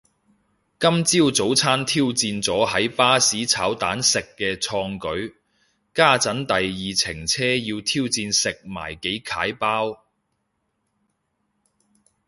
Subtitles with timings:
[0.79, 5.35] 今朝早餐挑戰咗喺巴士炒蛋食嘅創舉，
[5.93, 10.03] 家陣第二程車要挑戰食埋幾楷包